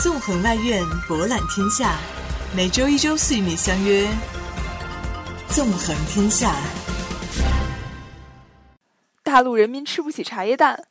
[0.00, 1.98] 纵横外院，博览天下。
[2.54, 4.06] 每周一、周四与你相约
[5.52, 6.52] 《纵横天下》。
[9.24, 10.86] 大陆人民吃不起茶叶蛋，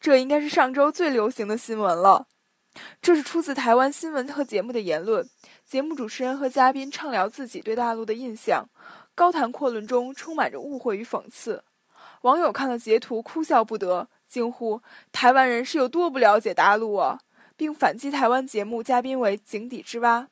[0.00, 2.28] 这应该是上周最流行的新闻了。
[3.00, 5.28] 这是出自台湾新闻和节目的言论。
[5.66, 8.68] 节目主持人和嘉宾畅聊自己对大陆的印象，
[9.16, 11.64] 高谈阔论中充满着误会与讽刺。
[12.20, 17.18] 网友看了截图哭笑不得，惊呼：“台湾人是有多不了解大陆啊！”
[17.62, 20.26] 并反击台湾节目嘉宾为井底之蛙。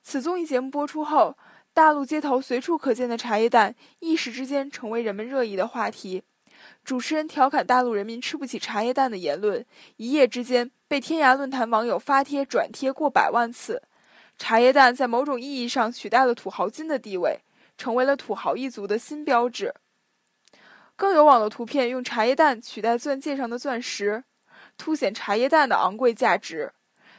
[0.00, 1.36] 此综艺节目播出后，
[1.74, 6.22] 大陆街头随处可见的茶叶蛋一时之间成为人们热议的话题。
[6.82, 9.62] 主持人调侃大陆人民吃不起茶叶蛋的言论，
[9.96, 13.82] 一夜之间被天涯论坛网友发帖转贴过百万次。
[14.38, 17.40] 茶叶蛋在某种意义上取代了土豪金的地位，
[17.76, 19.74] 成为了土豪一族的新标志。
[20.96, 24.24] 更有网络图片用茶叶蛋取代钻戒上的钻石。
[24.78, 26.72] 凸显茶叶蛋的昂贵价值，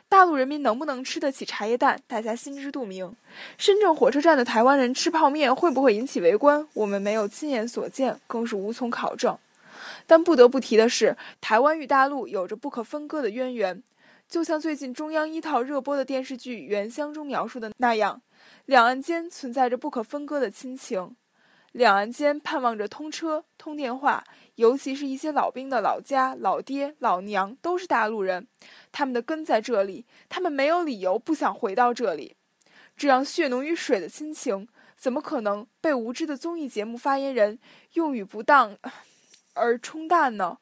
[0.08, 3.16] 大陆人民能不能吃得起茶叶蛋，大家心知肚明。
[3.58, 9.38] 深圳火车站的台湾人吃泡面会不会引起围观，我们没有亲眼所见，更是无从考证。
[10.08, 13.84] 但不得不提的是，台湾与大陆有着不可分割的渊源，
[14.28, 18.22] 就像最近中央一套热播的电视剧《原乡》中描述的那样，
[18.66, 21.16] 两岸间存在着不可分割的亲情。
[21.72, 24.24] 两岸间盼望着通车、通电话，
[24.56, 28.48] 尤其是一些老兵的老家、老爹、老娘都是大陆人，
[28.92, 32.36] 他们的根在这里，他们没有理由不想回到这里。
[32.98, 34.68] 这样血浓于水的亲情，
[34.98, 37.60] 怎么可能被无知的综艺节目发言人
[37.94, 38.78] 用语不当
[39.54, 40.58] 而冲淡呢？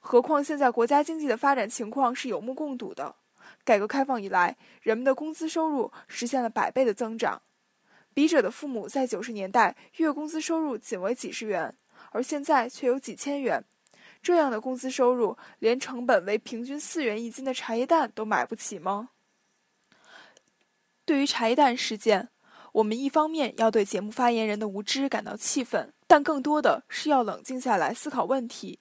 [0.00, 3.14] 何况现在国家经济的发展情况是有目共睹的，
[3.64, 7.40] 改革开放以来，人们的工资收入实现了百倍的增长。
[8.14, 11.76] 笔者的父母在九十年代月工资收入仅为几十元，
[12.10, 13.64] 而现在却有几千元。
[14.20, 19.10] 这样的工资收入，连成本为平均四元一斤的茶叶蛋都买不起吗？
[21.04, 22.28] 对于茶叶蛋事件，
[22.72, 28.80] 我们一方面要对节目发言人的无知感到气愤，但更多的是要冷静下来思考问题。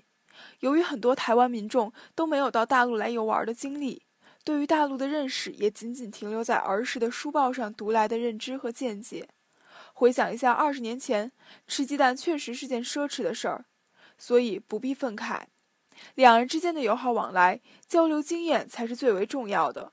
[0.62, 4.07] 由于很多台湾民众都没有到大陆来游玩的经历。
[4.48, 9.28] 对于大陆的认识也仅仅停留在儿时的书报上读来的认知和见解。
[9.92, 11.34] 回想一下，二十年前
[11.68, 13.66] 吃鸡蛋确实是件奢侈的事儿，
[14.18, 15.42] 所以不必愤慨。
[16.16, 17.60] 两人之间的友好往来、
[17.90, 19.92] 交流经验才是最为重要的。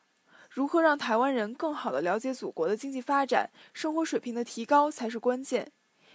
[0.49, 5.73] 如何让台湾人更好地了解祖国的经济发展、生活水平的提高才是关键。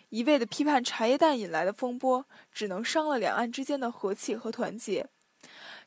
[0.07, 5.09] 一味地批判茶叶蛋引来的风波，只能伤了两岸之间的和气和团结。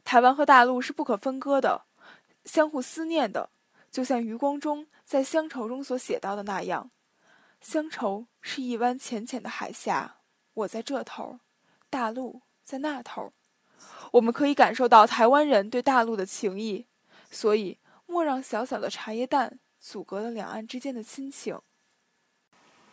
[0.04, 1.86] 台湾和大陆是不可分割的。
[2.44, 3.50] 相互思念的，
[3.90, 6.90] 就像余光中在《乡愁》中所写到的那样
[7.60, 10.16] ：“乡愁是一湾浅浅的海峡，
[10.54, 11.38] 我在这头，
[11.88, 13.32] 大陆在那头。”
[14.12, 16.86] 我们可以感受到台湾人对大陆的情谊，
[17.30, 21.58] 所以莫让小小的茶叶蛋阻隔了两岸之间的亲情。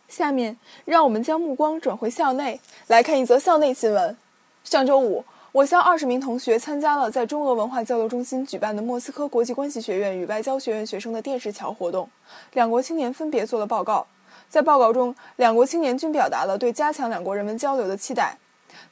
[0.08, 4.16] 下面，让我们将目光转回校内，来看一则校内新闻。
[4.64, 5.24] 上周五。
[5.52, 12.08] 我校二十名同学参加了在中俄文化交流中心举办的莫斯科国际关系学院与外交学院学生的电视桥活动。
[12.52, 14.06] 两国青年分别做了报告，
[14.48, 18.38] 在报告中，两国青年均表达了对加强两国人文交流的期待。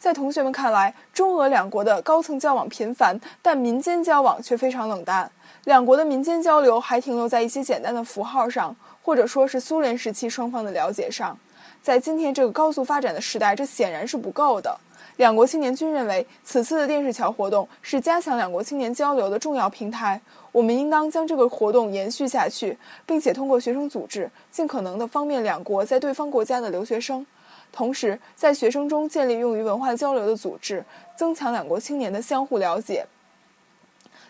[0.01, 5.31] 在同学们看来，中俄两国的高层交往频繁，但民间交往却非常冷淡。
[5.63, 11.39] 两国的民间交流还停留在一些简单的符号上，或者说是苏联时期双方的了解上。
[11.89, 14.79] 在今天这个高速发展的时代，这显然是不够的。
[15.17, 20.21] 两国青年均认为，此次的电视桥活动是加强两国青年交流的重要平台。
[20.53, 27.27] 我们应当将这个活动延续下去，并且通过学生组织，尽可能的方便两国在对方国家的留学生。
[27.73, 30.85] 同时，在学生中建立用于文化交流的组织，
[31.17, 33.07] 增强两国青年的相互了解。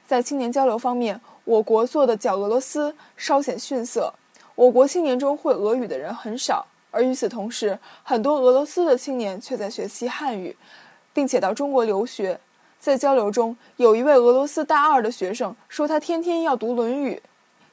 [0.07, 4.15] 在青年交流方面，我国做的较俄罗斯稍显逊色。
[4.55, 6.65] 我国青年中会俄语的人很少。
[6.91, 10.57] 而与此同时，很多俄罗斯的青年却在学习汉语，
[11.13, 12.41] 并且到中国留学。
[12.81, 17.15] 在交流中，有一位俄罗斯大二的学生说，他天天要读《论语》。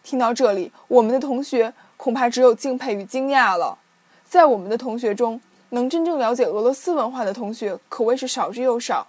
[0.03, 3.77] 听到这里，我们的同学恐怕只有敬佩与惊讶了。
[4.23, 5.39] 在我们的同学中，
[5.69, 9.07] 能真正了解俄罗斯文化的同学可谓是少之又少。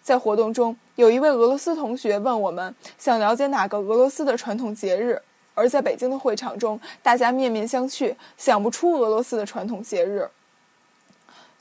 [0.00, 5.20] 在活动中，有一位俄罗斯同学问我们，想了解哪个俄罗斯的传统节日。
[5.54, 10.28] 而在北京的会场中，大家面面相觑，想不出俄罗斯的传统节日。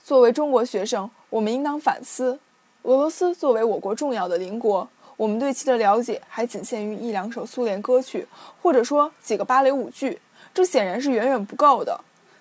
[0.03, 2.39] 作为中国学生，我们应当反思：
[2.83, 8.27] 俄罗斯作为我国重要的邻国，我们对其的了解还仅限于一两首苏联歌曲，
[8.61, 10.19] 或者说几个芭蕾舞剧，
[10.53, 11.99] 这显然是远远不够的。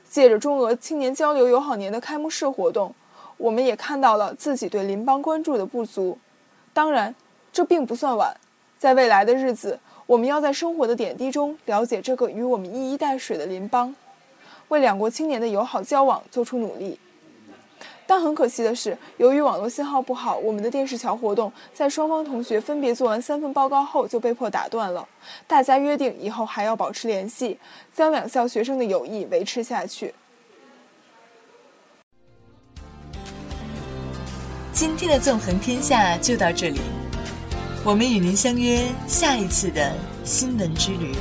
[0.09, 2.95] 借着中俄青年交流友好年的开幕式活动，
[3.37, 6.19] 我们也看到了自己对邻邦关注的不足。
[6.73, 7.15] 当然，
[7.53, 8.37] 这并不算晚，
[8.79, 9.79] 在未来的日子。
[10.11, 13.95] 我们要在生活的点滴中了解这个与我们一衣带水的邻邦，
[14.67, 16.99] 为两国青年的友好交往做出努力。
[18.09, 25.09] 但很可惜的是，由于网络信号不好，我们的电视桥活动在双方同学分别做完三份报告后就被迫打断了。
[25.47, 27.57] 大家约定以后还要保持联系，
[27.95, 30.13] 将两校学生的友谊维持下去。
[34.73, 36.81] 今天的纵横天下就到这里，
[37.83, 41.15] 我们与您相约下一次的新闻之旅。